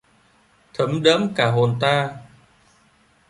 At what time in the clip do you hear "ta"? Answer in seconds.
1.81-2.17